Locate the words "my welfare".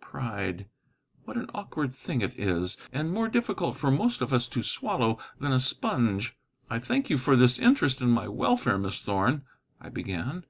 8.10-8.78